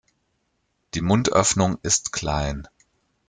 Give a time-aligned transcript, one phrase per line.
[0.95, 2.67] Die Mundöffnung ist klein.